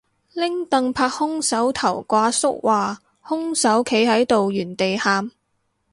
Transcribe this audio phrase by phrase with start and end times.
[0.33, 5.29] 拎櫈拍兇手頭個阿叔話兇手企喺度原地喊